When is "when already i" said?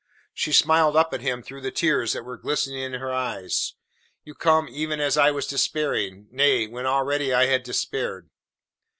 6.65-7.45